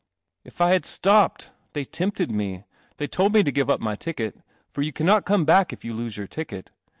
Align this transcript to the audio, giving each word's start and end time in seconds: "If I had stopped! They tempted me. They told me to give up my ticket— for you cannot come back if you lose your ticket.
"If 0.43 0.61
I 0.61 0.71
had 0.71 0.83
stopped! 0.83 1.51
They 1.73 1.85
tempted 1.85 2.31
me. 2.31 2.63
They 2.97 3.05
told 3.07 3.35
me 3.35 3.43
to 3.43 3.51
give 3.51 3.69
up 3.69 3.79
my 3.79 3.95
ticket— 3.95 4.35
for 4.71 4.81
you 4.81 4.91
cannot 4.91 5.25
come 5.27 5.45
back 5.45 5.71
if 5.71 5.85
you 5.85 5.93
lose 5.93 6.17
your 6.17 6.25
ticket. 6.25 6.71